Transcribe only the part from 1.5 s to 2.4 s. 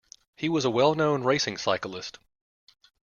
cyclist.